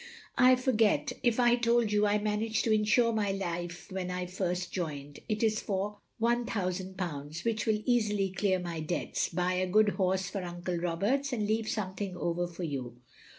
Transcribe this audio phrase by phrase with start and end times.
[0.39, 4.71] I forget if I told you I managed to insure my life when I first
[4.71, 5.19] joined.
[5.29, 10.41] It is for ;£iooo, which will easily clear my debts, buy a good horse for
[10.41, 12.99] Uncle Roberts, and leave something over for you.